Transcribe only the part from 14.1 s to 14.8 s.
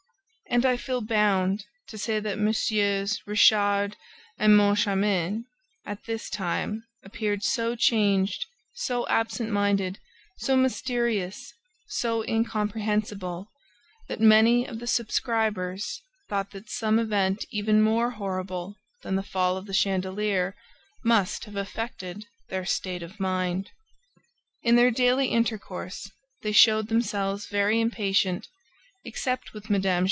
many of